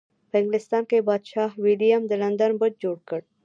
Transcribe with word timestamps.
په 0.29 0.35
انګلستان 0.41 0.83
کې 0.89 1.05
پادشاه 1.09 1.51
ویلیم 1.63 2.01
د 2.07 2.11
لندن 2.21 2.51
برج 2.61 2.75
جوړ 2.83 2.97
کړ. 3.09 3.21